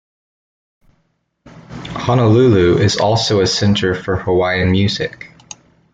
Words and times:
Honolulu 1.45 2.79
is 2.79 2.97
also 2.97 3.39
a 3.41 3.45
center 3.45 3.93
for 3.93 4.15
Hawaiian 4.15 4.71
music. 4.71 5.31